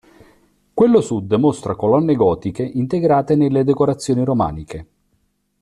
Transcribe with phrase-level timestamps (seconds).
[0.73, 4.87] Quello sud mostra colonne gotiche integrate nelle decorazioni romaniche.